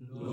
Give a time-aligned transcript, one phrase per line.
[0.00, 0.27] No.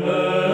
[0.00, 0.47] remember.